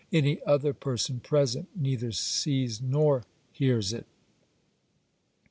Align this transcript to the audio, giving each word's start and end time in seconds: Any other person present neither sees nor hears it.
Any 0.11 0.41
other 0.47 0.73
person 0.73 1.19
present 1.19 1.67
neither 1.75 2.11
sees 2.11 2.81
nor 2.81 3.23
hears 3.51 3.93
it. 3.93 4.07